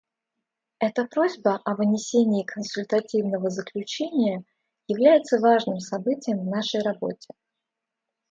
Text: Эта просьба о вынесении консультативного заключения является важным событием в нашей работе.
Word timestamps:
Эта 0.79 1.05
просьба 1.05 1.57
о 1.63 1.75
вынесении 1.75 2.43
консультативного 2.43 3.51
заключения 3.51 4.43
является 4.87 5.37
важным 5.39 5.77
событием 5.79 6.39
в 6.39 6.45
нашей 6.47 6.81
работе. 6.81 7.27